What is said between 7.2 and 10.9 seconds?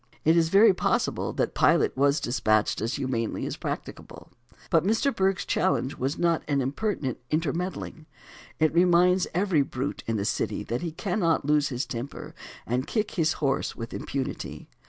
intermeddling. It reminds every brute in the city that